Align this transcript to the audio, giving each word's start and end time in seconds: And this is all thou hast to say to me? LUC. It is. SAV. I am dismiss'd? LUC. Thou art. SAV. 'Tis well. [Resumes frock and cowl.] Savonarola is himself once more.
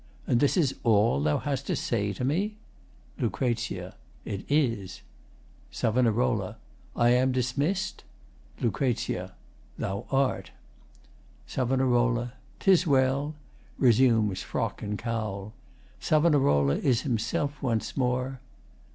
And 0.25 0.39
this 0.39 0.57
is 0.57 0.73
all 0.81 1.21
thou 1.21 1.37
hast 1.37 1.67
to 1.67 1.75
say 1.75 2.11
to 2.13 2.23
me? 2.25 2.57
LUC. 3.19 3.43
It 3.43 3.93
is. 4.49 5.03
SAV. 5.69 6.59
I 6.95 7.09
am 7.09 7.31
dismiss'd? 7.31 8.03
LUC. 8.59 8.97
Thou 9.77 10.05
art. 10.09 10.49
SAV. 11.45 12.27
'Tis 12.61 12.87
well. 12.87 13.35
[Resumes 13.77 14.41
frock 14.41 14.81
and 14.81 14.97
cowl.] 14.97 15.53
Savonarola 15.99 16.77
is 16.77 17.01
himself 17.01 17.61
once 17.61 17.95
more. 17.95 18.39